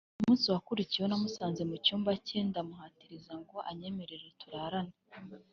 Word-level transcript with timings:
Ku 0.17 0.21
munsi 0.27 0.45
wakurikiyeho 0.53 1.07
namusanze 1.09 1.61
mu 1.69 1.75
cyumba 1.85 2.11
cye 2.25 2.37
ndamuhatiriza 2.49 3.33
ngo 3.41 3.57
anyemerere 3.69 4.27
turarane 4.39 4.97